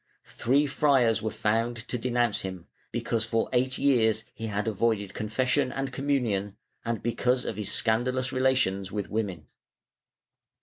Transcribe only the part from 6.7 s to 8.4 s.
and because of his scandalous